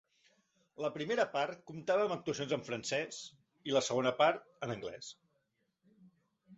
[0.85, 3.21] La primera part comptava amb actuacions en francès,
[3.71, 5.15] i la segona part, en anglès.